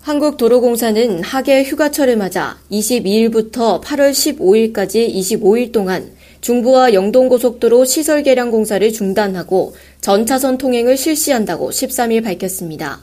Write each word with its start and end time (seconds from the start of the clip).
한국도로공사는 0.00 1.22
하계 1.22 1.64
휴가철을 1.64 2.16
맞아 2.16 2.56
22일부터 2.70 3.82
8월 3.82 4.10
15일까지 4.12 5.12
25일 5.12 5.72
동안 5.72 6.12
중부와 6.40 6.94
영동고속도로 6.94 7.84
시설 7.84 8.22
개량 8.22 8.50
공사를 8.50 8.90
중단하고 8.92 9.74
전차선 10.00 10.56
통행을 10.56 10.96
실시한다고 10.96 11.70
13일 11.70 12.24
밝혔습니다. 12.24 13.00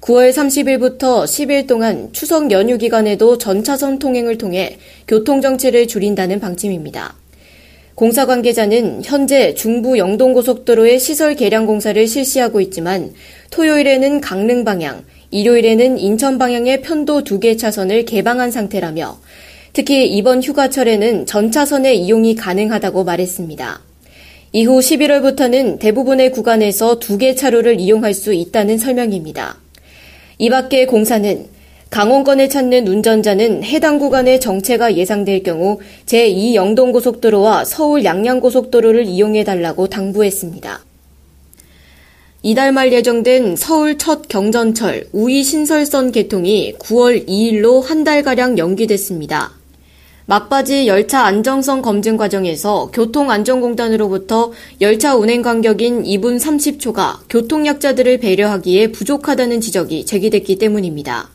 9월 0.00 0.30
30일부터 0.32 1.24
10일 1.24 1.66
동안 1.66 2.08
추석 2.12 2.50
연휴 2.50 2.78
기간에도 2.78 3.38
전차선 3.38 3.98
통행을 3.98 4.38
통해 4.38 4.78
교통정체를 5.06 5.86
줄인다는 5.86 6.40
방침입니다. 6.40 7.16
공사 7.94 8.26
관계자는 8.26 9.02
현재 9.04 9.54
중부 9.54 9.98
영동고속도로의 9.98 11.00
시설 11.00 11.34
개량 11.34 11.66
공사를 11.66 12.06
실시하고 12.06 12.60
있지만 12.60 13.12
토요일에는 13.50 14.20
강릉 14.20 14.64
방향, 14.64 15.02
일요일에는 15.30 15.98
인천 15.98 16.38
방향의 16.38 16.82
편도 16.82 17.24
두개 17.24 17.56
차선을 17.56 18.04
개방한 18.04 18.50
상태라며 18.50 19.18
특히 19.72 20.08
이번 20.08 20.42
휴가철에는 20.42 21.26
전차선의 21.26 21.98
이용이 21.98 22.34
가능하다고 22.34 23.04
말했습니다. 23.04 23.80
이후 24.52 24.78
11월부터는 24.78 25.78
대부분의 25.78 26.32
구간에서 26.32 26.98
두개 26.98 27.34
차로를 27.34 27.78
이용할 27.78 28.14
수 28.14 28.32
있다는 28.32 28.78
설명입니다. 28.78 29.58
이 30.38 30.48
밖에 30.48 30.86
공사는 30.86 31.46
강원권을 31.90 32.48
찾는 32.48 32.88
운전자는 32.88 33.64
해당 33.64 33.98
구간의 33.98 34.40
정체가 34.40 34.96
예상될 34.96 35.42
경우 35.42 35.80
제2 36.06 36.54
영동고속도로와 36.54 37.64
서울 37.64 38.04
양양고속도로를 38.04 39.04
이용해 39.06 39.44
달라고 39.44 39.88
당부했습니다. 39.88 40.87
이달 42.40 42.70
말 42.70 42.92
예정된 42.92 43.56
서울 43.56 43.98
첫 43.98 44.28
경전철 44.28 45.08
우이 45.12 45.42
신설선 45.42 46.12
개통이 46.12 46.74
9월 46.78 47.26
2일로 47.26 47.82
한 47.82 48.04
달가량 48.04 48.58
연기됐습니다. 48.58 49.50
막바지 50.26 50.86
열차 50.86 51.24
안정성 51.24 51.82
검증 51.82 52.16
과정에서 52.16 52.90
교통안전공단으로부터 52.92 54.52
열차 54.80 55.16
운행 55.16 55.42
간격인 55.42 56.04
2분 56.04 56.38
30초가 56.38 57.22
교통약자들을 57.28 58.18
배려하기에 58.18 58.92
부족하다는 58.92 59.60
지적이 59.60 60.06
제기됐기 60.06 60.58
때문입니다. 60.58 61.30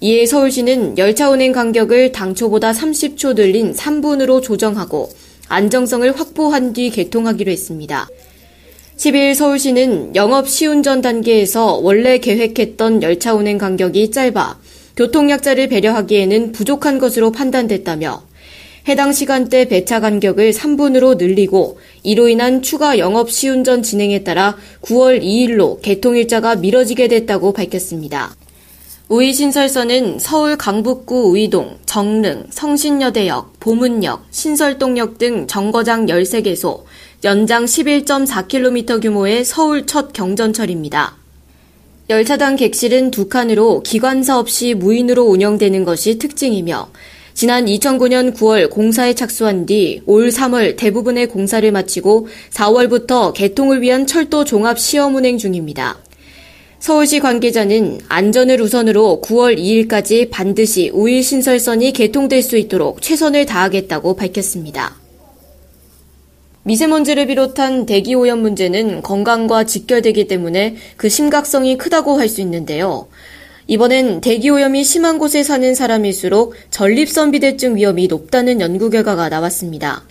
이에 0.00 0.26
서울시는 0.26 0.98
열차 0.98 1.30
운행 1.30 1.52
간격을 1.52 2.12
당초보다 2.12 2.72
30초 2.72 3.34
늘린 3.34 3.72
3분으로 3.72 4.42
조정하고 4.42 5.08
안정성을 5.48 6.20
확보한 6.20 6.74
뒤 6.74 6.90
개통하기로 6.90 7.50
했습니다. 7.50 8.08
10일 9.02 9.34
서울시는 9.34 10.14
영업 10.14 10.48
시운전 10.48 11.02
단계에서 11.02 11.74
원래 11.82 12.18
계획했던 12.18 13.02
열차 13.02 13.34
운행 13.34 13.58
간격이 13.58 14.12
짧아 14.12 14.60
교통약자를 14.96 15.68
배려하기에는 15.70 16.52
부족한 16.52 17.00
것으로 17.00 17.32
판단됐다며 17.32 18.22
해당 18.86 19.12
시간대 19.12 19.66
배차 19.66 19.98
간격을 19.98 20.52
3분으로 20.52 21.16
늘리고 21.16 21.80
이로 22.04 22.28
인한 22.28 22.62
추가 22.62 22.96
영업 22.98 23.32
시운전 23.32 23.82
진행에 23.82 24.22
따라 24.22 24.56
9월 24.82 25.20
2일로 25.20 25.82
개통 25.82 26.16
일자가 26.16 26.54
미뤄지게 26.54 27.08
됐다고 27.08 27.54
밝혔습니다. 27.54 28.36
우이신설선은 29.08 30.20
서울 30.20 30.56
강북구 30.56 31.32
우이동, 31.32 31.76
정릉, 31.84 32.46
성신여대역, 32.48 33.58
보문역, 33.60 34.24
신설동역 34.30 35.18
등 35.18 35.46
정거장 35.46 36.06
13개소, 36.06 36.84
연장 37.24 37.66
11.4km 37.66 39.00
규모의 39.00 39.44
서울 39.44 39.86
첫 39.86 40.12
경전철입니다. 40.12 41.16
열차당 42.10 42.56
객실은 42.56 43.12
두 43.12 43.28
칸으로 43.28 43.84
기관사 43.84 44.40
없이 44.40 44.74
무인으로 44.74 45.22
운영되는 45.22 45.84
것이 45.84 46.18
특징이며 46.18 46.90
지난 47.32 47.66
2009년 47.66 48.34
9월 48.34 48.68
공사에 48.68 49.14
착수한 49.14 49.66
뒤 49.66 50.02
올 50.06 50.30
3월 50.30 50.76
대부분의 50.76 51.28
공사를 51.28 51.70
마치고 51.70 52.26
4월부터 52.50 53.32
개통을 53.32 53.82
위한 53.82 54.08
철도 54.08 54.44
종합 54.44 54.80
시험 54.80 55.14
운행 55.14 55.38
중입니다. 55.38 55.98
서울시 56.80 57.20
관계자는 57.20 58.00
안전을 58.08 58.60
우선으로 58.60 59.22
9월 59.24 59.56
2일까지 59.56 60.28
반드시 60.28 60.90
우일 60.92 61.22
신설선이 61.22 61.92
개통될 61.92 62.42
수 62.42 62.56
있도록 62.56 63.00
최선을 63.00 63.46
다하겠다고 63.46 64.16
밝혔습니다. 64.16 65.01
미세먼지를 66.64 67.26
비롯한 67.26 67.86
대기 67.86 68.14
오염 68.14 68.40
문제는 68.40 69.02
건강과 69.02 69.64
직결되기 69.64 70.28
때문에 70.28 70.76
그 70.96 71.08
심각성이 71.08 71.76
크다고 71.76 72.18
할 72.18 72.28
수 72.28 72.40
있는데요. 72.40 73.08
이번엔 73.66 74.20
대기 74.20 74.48
오염이 74.50 74.84
심한 74.84 75.18
곳에 75.18 75.42
사는 75.42 75.74
사람일수록 75.74 76.54
전립선 76.70 77.30
비대증 77.32 77.76
위험이 77.76 78.06
높다는 78.06 78.60
연구 78.60 78.90
결과가 78.90 79.28
나왔습니다. 79.28 80.02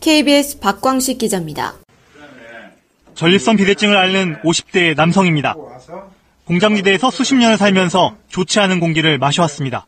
KBS 0.00 0.58
박광식 0.58 1.18
기자입니다. 1.18 1.74
전립선 3.14 3.56
비대증을 3.56 3.96
앓는 3.96 4.36
50대 4.42 4.96
남성입니다. 4.96 5.54
공장지대에서 6.46 7.10
수십 7.10 7.36
년을 7.36 7.56
살면서 7.56 8.16
좋지 8.28 8.58
않은 8.60 8.80
공기를 8.80 9.18
마셔왔습니다. 9.18 9.86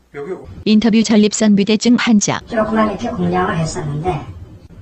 인터뷰 0.65 1.03
전립선 1.03 1.55
비대증 1.55 1.95
환자. 1.99 2.39
이렇게 2.49 3.09
공장을 3.09 3.57
했었는데 3.57 4.36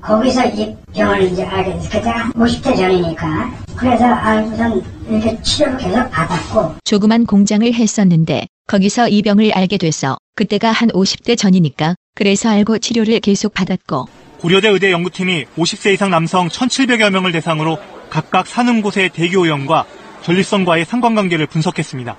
거기서 0.05 0.45
이 0.49 0.75
병을 0.93 1.23
이제 1.23 1.43
알게 1.43 1.73
됐어요. 1.73 1.89
그때가 1.89 2.31
50대 2.35 2.77
전이니까. 2.77 3.51
그래서 3.75 4.05
알고선 4.05 4.83
이렇게 5.09 5.41
치료를 5.41 5.77
계속 5.77 6.11
받았고. 6.11 6.75
조그만 6.83 7.25
공장을 7.25 7.73
했었는데 7.73 8.45
거기서 8.67 9.09
이 9.09 9.23
병을 9.23 9.51
알게 9.53 9.77
돼서 9.77 10.17
그때가 10.35 10.71
한 10.71 10.89
50대 10.89 11.35
전이니까 11.35 11.95
그래서 12.13 12.49
알고 12.49 12.77
치료를 12.77 13.19
계속 13.19 13.55
받았고. 13.55 14.07
고려대 14.37 14.69
의대 14.69 14.91
연구팀이 14.91 15.45
50세 15.57 15.93
이상 15.93 16.11
남성 16.11 16.49
1,700여 16.49 17.09
명을 17.09 17.31
대상으로 17.31 17.79
각각 18.11 18.45
사는 18.45 18.81
곳의 18.83 19.09
대기오염과 19.09 19.85
전립선과의 20.21 20.85
상관관계를 20.85 21.47
분석했습니다. 21.47 22.15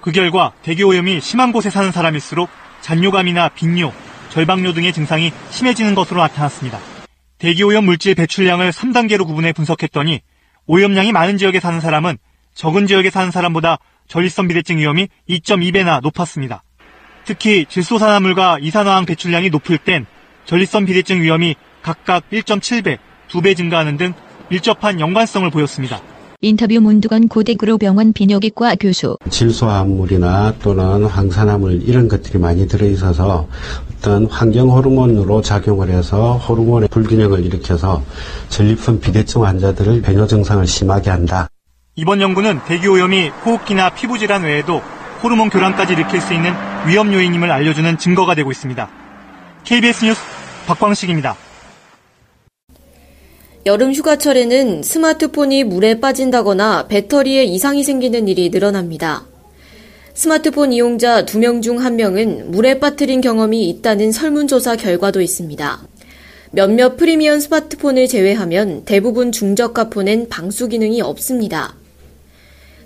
그 0.00 0.10
결과 0.12 0.52
대기오염이 0.62 1.20
심한 1.20 1.52
곳에 1.52 1.68
사는 1.68 1.92
사람일수록 1.92 2.48
잔뇨감이나 2.80 3.50
빈뇨, 3.50 3.92
절박뇨 4.30 4.72
등의 4.72 4.94
증상이 4.94 5.32
심해지는 5.50 5.94
것으로 5.94 6.22
나타났습니다. 6.22 6.78
대기오염 7.40 7.86
물질 7.86 8.14
배출량을 8.14 8.70
3단계로 8.70 9.26
구분해 9.26 9.52
분석했더니 9.52 10.20
오염량이 10.66 11.10
많은 11.12 11.38
지역에 11.38 11.58
사는 11.58 11.80
사람은 11.80 12.18
적은 12.54 12.86
지역에 12.86 13.08
사는 13.08 13.30
사람보다 13.30 13.78
전립선 14.08 14.46
비대증 14.46 14.76
위험이 14.76 15.08
2.2배나 15.28 16.02
높았습니다. 16.02 16.62
특히 17.24 17.64
질소산화물과 17.66 18.58
이산화황 18.60 19.06
배출량이 19.06 19.48
높을 19.48 19.78
땐 19.78 20.04
전립선 20.44 20.84
비대증 20.84 21.22
위험이 21.22 21.54
각각 21.80 22.28
1.7배, 22.30 22.98
2배 23.28 23.56
증가하는 23.56 23.96
등 23.96 24.12
밀접한 24.50 25.00
연관성을 25.00 25.48
보였습니다. 25.50 26.02
인터뷰 26.42 26.80
문두건 26.80 27.28
고대구로병원 27.28 28.14
비뇨기과 28.14 28.76
교수. 28.76 29.18
질소화물이나 29.28 30.54
또는 30.62 31.04
황산화물 31.04 31.82
이런 31.82 32.08
것들이 32.08 32.38
많이 32.38 32.66
들어있어서 32.66 33.46
어떤 33.92 34.24
환경 34.24 34.70
호르몬으로 34.70 35.42
작용을 35.42 35.90
해서 35.90 36.38
호르몬의 36.38 36.88
불균형을 36.88 37.44
일으켜서 37.44 38.02
전립선 38.48 39.00
비대증 39.00 39.44
환자들을 39.44 40.00
배뇨 40.00 40.26
증상을 40.26 40.66
심하게 40.66 41.10
한다. 41.10 41.48
이번 41.94 42.22
연구는 42.22 42.60
대기오염이 42.66 43.28
호흡기나 43.44 43.90
피부 43.90 44.18
질환 44.18 44.42
외에도 44.44 44.80
호르몬 45.22 45.50
교란까지 45.50 45.92
일으킬 45.92 46.22
수 46.22 46.32
있는 46.32 46.54
위험 46.86 47.12
요인임을 47.12 47.50
알려주는 47.50 47.98
증거가 47.98 48.34
되고 48.34 48.50
있습니다. 48.50 48.88
KBS 49.64 50.06
뉴스 50.06 50.20
박광식입니다. 50.66 51.36
여름 53.66 53.92
휴가철에는 53.92 54.82
스마트폰이 54.82 55.64
물에 55.64 56.00
빠진다거나 56.00 56.86
배터리에 56.88 57.44
이상이 57.44 57.84
생기는 57.84 58.26
일이 58.26 58.48
늘어납니다. 58.48 59.26
스마트폰 60.14 60.72
이용자 60.72 61.26
2명 61.26 61.60
중 61.60 61.76
1명은 61.76 62.46
물에 62.46 62.78
빠뜨린 62.78 63.20
경험이 63.20 63.68
있다는 63.68 64.12
설문조사 64.12 64.76
결과도 64.76 65.20
있습니다. 65.20 65.78
몇몇 66.52 66.96
프리미엄 66.96 67.38
스마트폰을 67.38 68.08
제외하면 68.08 68.86
대부분 68.86 69.30
중저가 69.30 69.90
폰엔 69.90 70.30
방수 70.30 70.68
기능이 70.68 71.02
없습니다. 71.02 71.76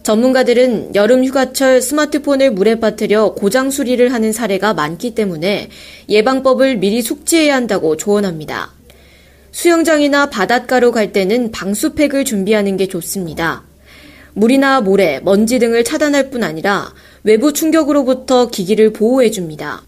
전문가들은 0.03 0.97
여름 0.97 1.25
휴가철 1.25 1.81
스마트폰을 1.83 2.51
물에 2.51 2.81
빠뜨려 2.81 3.35
고장 3.35 3.71
수리를 3.71 4.13
하는 4.13 4.33
사례가 4.33 4.75
많기 4.75 5.15
때문에 5.15 5.71
예방법을 6.09 6.77
미리 6.77 7.01
숙지해야 7.01 7.55
한다고 7.55 7.97
조언합니다. 7.97 8.73
수영장이나 9.55 10.31
바닷가로 10.31 10.91
갈 10.91 11.13
때는 11.13 11.53
방수팩을 11.53 12.25
준비하는 12.25 12.77
게 12.77 12.89
좋습니다. 12.89 13.63
물이나 14.35 14.81
모래, 14.81 15.21
먼지 15.23 15.61
등을 15.61 15.85
차단할 15.85 16.31
뿐 16.31 16.43
아니라 16.43 16.93
외부 17.23 17.53
충격으로부터 17.53 18.49
기기를 18.49 18.93
보호해 18.93 19.31
줍니다. 19.31 19.83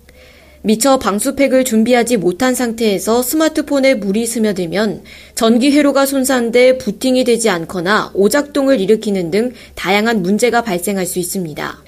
미처 0.62 1.00
방수팩을 1.00 1.64
준비하지 1.64 2.16
못한 2.16 2.54
상태에서 2.54 3.22
스마트폰에 3.22 3.94
물이 3.94 4.26
스며들면 4.26 5.02
전기 5.34 5.72
회로가 5.72 6.06
손상돼 6.06 6.78
부팅이 6.78 7.24
되지 7.24 7.50
않거나 7.50 8.12
오작동을 8.14 8.80
일으키는 8.80 9.32
등 9.32 9.52
다양한 9.74 10.22
문제가 10.22 10.62
발생할 10.62 11.06
수 11.06 11.18
있습니다. 11.18 11.82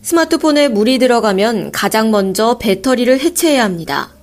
스마트폰에 0.00 0.68
물이 0.68 1.00
들어가면 1.00 1.72
가장 1.72 2.12
먼저 2.12 2.58
배터리를 2.58 3.18
해체해야 3.18 3.64
합니다. 3.64 4.15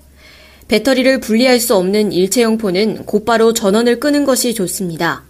배터리를 0.74 1.20
분리할 1.20 1.60
수 1.60 1.76
없는 1.76 2.12
일체형 2.12 2.58
폰은 2.58 3.06
곧바로 3.06 3.54
전원을 3.54 4.00
끄는 4.00 4.26
것이 4.26 4.56
좋습니다. 4.56 5.24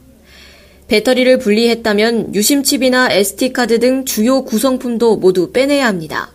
배터리를 0.87 1.37
분리했다면 1.37 2.33
유심칩이나 2.33 3.11
SD카드 3.11 3.79
등 3.79 4.05
주요 4.05 4.45
구성품도 4.45 5.17
모두 5.17 5.51
빼내야 5.51 5.85
합니다. 5.85 6.31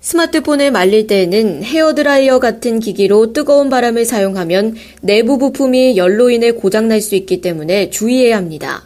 스마트폰을 0.00 0.70
말릴 0.70 1.08
때에는 1.08 1.64
헤어드라이어 1.64 2.38
같은 2.38 2.78
기기로 2.78 3.32
뜨거운 3.32 3.68
바람을 3.68 4.04
사용하면 4.04 4.76
내부 5.00 5.38
부품이 5.38 5.96
열로 5.96 6.30
인해 6.30 6.52
고장날 6.52 7.00
수 7.00 7.16
있기 7.16 7.40
때문에 7.40 7.90
주의해야 7.90 8.36
합니다. 8.36 8.84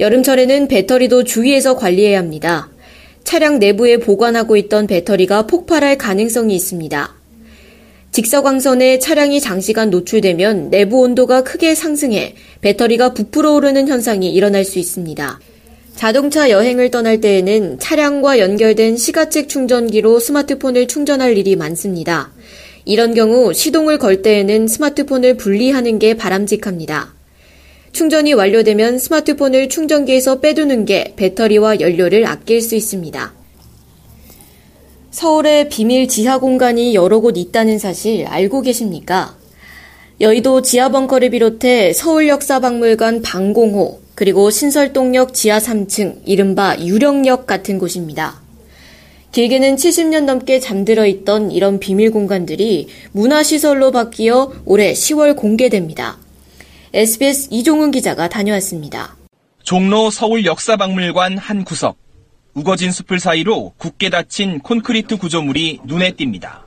여름철에는 0.00 0.66
배터리도 0.66 1.22
주의해서 1.22 1.76
관리해야 1.76 2.18
합니다. 2.18 2.68
차량 3.22 3.60
내부에 3.60 3.98
보관하고 3.98 4.56
있던 4.56 4.88
배터리가 4.88 5.46
폭발할 5.46 5.98
가능성이 5.98 6.56
있습니다. 6.56 7.17
직사광선에 8.12 8.98
차량이 8.98 9.40
장시간 9.40 9.90
노출되면 9.90 10.70
내부 10.70 11.00
온도가 11.00 11.44
크게 11.44 11.74
상승해 11.74 12.34
배터리가 12.60 13.12
부풀어 13.14 13.52
오르는 13.54 13.86
현상이 13.86 14.32
일어날 14.32 14.64
수 14.64 14.78
있습니다. 14.78 15.38
자동차 15.94 16.48
여행을 16.50 16.90
떠날 16.90 17.20
때에는 17.20 17.78
차량과 17.78 18.38
연결된 18.38 18.96
시가책 18.96 19.48
충전기로 19.48 20.20
스마트폰을 20.20 20.88
충전할 20.88 21.36
일이 21.36 21.56
많습니다. 21.56 22.30
이런 22.84 23.14
경우 23.14 23.52
시동을 23.52 23.98
걸 23.98 24.22
때에는 24.22 24.68
스마트폰을 24.68 25.36
분리하는 25.36 25.98
게 25.98 26.14
바람직합니다. 26.14 27.14
충전이 27.92 28.32
완료되면 28.32 28.98
스마트폰을 28.98 29.68
충전기에서 29.68 30.40
빼두는 30.40 30.84
게 30.84 31.14
배터리와 31.16 31.80
연료를 31.80 32.26
아낄 32.26 32.62
수 32.62 32.74
있습니다. 32.74 33.37
서울에 35.18 35.68
비밀 35.68 36.06
지하 36.06 36.38
공간이 36.38 36.94
여러 36.94 37.18
곳 37.18 37.36
있다는 37.36 37.80
사실 37.80 38.24
알고 38.28 38.62
계십니까? 38.62 39.34
여의도 40.20 40.62
지하벙커를 40.62 41.30
비롯해 41.30 41.92
서울역사박물관 41.92 43.22
방공호, 43.22 44.00
그리고 44.14 44.48
신설동역 44.48 45.34
지하 45.34 45.58
3층, 45.58 46.20
이른바 46.24 46.76
유령역 46.78 47.48
같은 47.48 47.80
곳입니다. 47.80 48.40
길게는 49.32 49.74
70년 49.74 50.22
넘게 50.22 50.60
잠들어 50.60 51.04
있던 51.04 51.50
이런 51.50 51.80
비밀 51.80 52.12
공간들이 52.12 52.86
문화시설로 53.10 53.90
바뀌어 53.90 54.52
올해 54.66 54.92
10월 54.92 55.34
공개됩니다. 55.34 56.16
SBS 56.94 57.48
이종훈 57.50 57.90
기자가 57.90 58.28
다녀왔습니다. 58.28 59.16
종로 59.64 60.10
서울역사박물관 60.10 61.38
한 61.38 61.64
구석. 61.64 62.07
우거진 62.58 62.90
숲을 62.90 63.20
사이로 63.20 63.74
굳게 63.76 64.10
닫힌 64.10 64.58
콘크리트 64.58 65.16
구조물이 65.16 65.78
눈에 65.84 66.10
띕니다. 66.10 66.62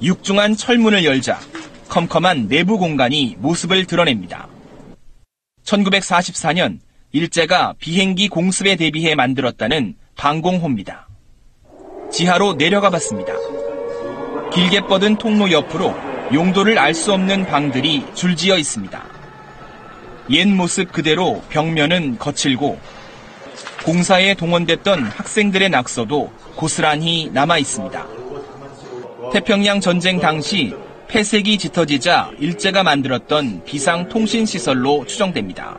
육중한 0.00 0.54
철문을 0.54 1.04
열자 1.04 1.40
컴컴한 1.88 2.46
내부 2.46 2.78
공간이 2.78 3.34
모습을 3.40 3.86
드러냅니다. 3.86 4.46
1944년 5.64 6.78
일제가 7.10 7.74
비행기 7.80 8.28
공습에 8.28 8.76
대비해 8.76 9.16
만들었다는 9.16 9.96
방공호입니다. 10.14 11.08
지하로 12.12 12.56
내려가 12.56 12.90
봤습니다. 12.90 13.32
길게 14.52 14.82
뻗은 14.82 15.16
통로 15.16 15.50
옆으로 15.50 15.92
용도를 16.32 16.78
알 16.78 16.94
수 16.94 17.12
없는 17.12 17.46
방들이 17.46 18.04
줄지어 18.14 18.58
있습니다. 18.58 19.04
옛 20.30 20.46
모습 20.46 20.92
그대로 20.92 21.42
벽면은 21.48 22.16
거칠고 22.16 22.78
공사에 23.86 24.34
동원됐던 24.34 25.04
학생들의 25.04 25.70
낙서도 25.70 26.28
고스란히 26.56 27.30
남아 27.32 27.58
있습니다. 27.58 28.06
태평양 29.32 29.80
전쟁 29.80 30.18
당시 30.18 30.74
폐색이 31.06 31.56
짙어지자 31.56 32.32
일제가 32.40 32.82
만들었던 32.82 33.62
비상통신시설로 33.64 35.06
추정됩니다. 35.06 35.78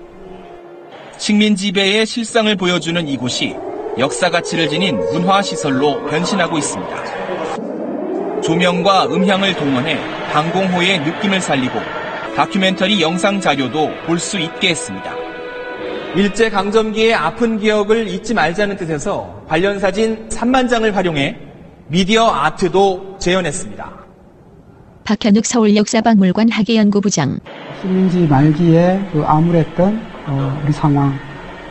식민 1.18 1.57
지배의 1.57 2.06
실상을 2.06 2.56
보여주는 2.56 3.06
이곳이 3.06 3.54
역사 3.98 4.30
가치를 4.30 4.69
지닌 4.69 4.95
문화시설로 5.12 6.06
변신하고 6.06 6.57
있습니다. 6.57 8.42
조명과 8.42 9.07
음향을 9.07 9.54
동원해 9.56 9.98
방공호의 10.31 11.00
느낌을 11.00 11.42
살리고 11.42 11.77
다큐멘터리 12.38 13.01
영상 13.01 13.42
자료도 13.42 13.92
볼 14.06 14.18
수 14.18 14.39
있게 14.39 14.69
했습니다. 14.69 15.17
일제 16.15 16.50
강점기의 16.50 17.13
아픈 17.13 17.59
기억을 17.59 18.07
잊지 18.07 18.33
말자는 18.33 18.77
뜻에서 18.77 19.44
관련 19.48 19.80
사진 19.80 20.27
3만 20.30 20.69
장을 20.69 20.95
활용해 20.95 21.38
미디어 21.88 22.27
아트도 22.27 23.18
재현했습니다. 23.19 23.92
박현욱 25.04 25.45
서울역사박물관 25.45 26.50
학예연구부장. 26.50 27.39
식민지 27.81 28.19
말기에 28.27 29.09
그 29.13 29.24
암울했던 29.24 30.01
어, 30.27 30.62
우리 30.63 30.74
상황 30.74 31.18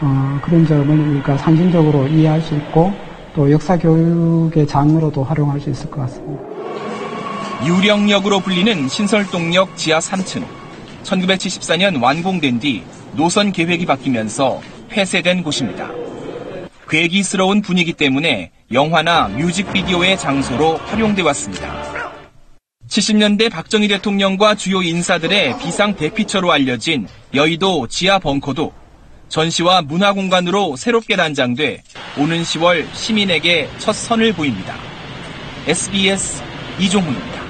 어, 0.01 0.41
그런 0.43 0.67
점을 0.67 0.99
우리가 0.99 1.37
상징적으로 1.39 2.07
이해할 2.09 2.41
수 2.41 2.55
있고 2.55 2.93
또 3.35 3.51
역사 3.51 3.77
교육의 3.77 4.67
장으로도 4.67 5.23
활용할 5.25 5.61
수 5.61 5.71
있을 5.71 5.91
것 5.91 6.01
같습니다. 6.03 6.43
유령역으로 7.67 8.41
불리는 8.41 8.89
신설동역 8.89 9.77
지하 9.77 9.99
3층. 9.99 10.45
1974년 11.03 12.03
완공된 12.03 12.59
뒤 12.59 12.83
노선 13.17 13.51
계획이 13.51 13.87
바뀌면서 13.87 14.61
폐쇄된 14.89 15.43
곳입니다. 15.43 15.91
괴기스러운 16.89 17.63
분위기 17.63 17.93
때문에 17.93 18.53
영화나 18.73 19.29
뮤직비디오의 19.29 20.19
장소로 20.19 20.77
활용돼 20.77 21.23
왔습니다. 21.23 22.13
70년대 22.89 23.51
박정희 23.51 23.89
대통령과 23.89 24.55
주요 24.55 24.83
인사들의 24.83 25.59
비상 25.59 25.97
대피처로 25.97 26.53
알려진 26.53 27.09
여의도 27.35 27.89
지하 27.89 28.19
벙커도 28.19 28.73
전시와 29.29 29.83
문화 29.83 30.13
공간으로 30.13 30.77
새롭게 30.77 31.17
단장돼 31.17 31.83
오는 32.19 32.43
10월 32.43 32.87
시민에게 32.95 33.69
첫 33.79 33.93
선을 33.93 34.33
보입니다. 34.35 34.77
SBS 35.67 36.43
이종훈입니다. 36.79 37.43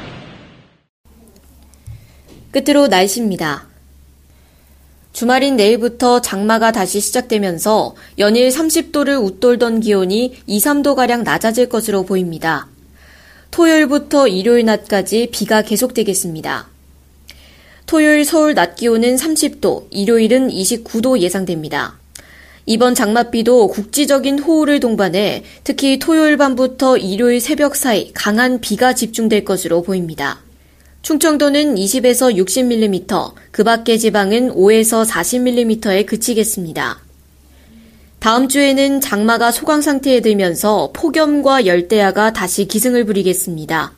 끝으로 2.51 2.87
날씨입니다. 2.87 3.76
주말인 5.17 5.57
내일부터 5.57 6.21
장마가 6.21 6.73
다시 6.73 7.01
시작되면서 7.01 7.95
연일 8.19 8.51
30도를 8.51 9.25
웃돌던 9.25 9.81
기온이 9.81 10.37
2, 10.47 10.59
3도가량 10.59 11.23
낮아질 11.23 11.71
것으로 11.71 12.03
보입니다. 12.05 12.69
토요일부터 13.51 14.29
일요일 14.29 14.67
낮까지 14.67 15.31
비가 15.33 15.63
계속되겠습니다. 15.63 16.69
토요일 17.87 18.27
서울 18.27 18.53
낮 18.53 18.77
기온은 18.77 19.17
30도, 19.17 19.87
일요일은 19.91 20.51
29도 20.51 21.19
예상됩니다. 21.19 21.99
이번 22.67 22.95
장맛비도 22.95 23.69
국지적인 23.69 24.41
호우를 24.41 24.81
동반해 24.81 25.45
특히 25.65 25.99
토요일 25.99 26.37
밤부터 26.37 26.99
일요일 26.99 27.41
새벽 27.41 27.75
사이 27.75 28.13
강한 28.13 28.61
비가 28.61 28.93
집중될 28.93 29.47
것으로 29.47 29.81
보입니다. 29.81 30.41
충청도는 31.07 31.77
20에서 31.77 32.35
60mm, 32.35 33.33
그 33.53 33.63
밖의 33.63 33.97
지방은 34.01 34.53
5에서 34.57 35.09
40mm에 35.09 36.05
그치겠습니다. 36.05 36.99
다음 38.19 38.49
주에는 38.49 39.01
장마가 39.01 39.53
소강 39.53 39.83
상태에 39.83 40.19
들면서 40.19 40.91
폭염과 40.93 41.67
열대야가 41.67 42.33
다시 42.33 42.67
기승을 42.67 43.05
부리겠습니다. 43.05 43.93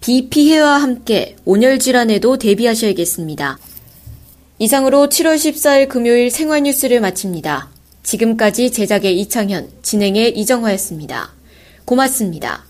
비 0.00 0.28
피해와 0.28 0.80
함께 0.80 1.34
온열 1.44 1.80
질환에도 1.80 2.38
대비하셔야겠습니다. 2.38 3.58
이상으로 4.60 5.08
7월 5.08 5.34
14일 5.34 5.88
금요일 5.88 6.30
생활 6.30 6.62
뉴스를 6.62 7.00
마칩니다. 7.00 7.70
지금까지 8.04 8.70
제작의 8.70 9.18
이창현, 9.18 9.68
진행의 9.82 10.38
이정화였습니다. 10.38 11.32
고맙습니다. 11.84 12.64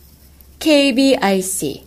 KBRC 0.60 1.84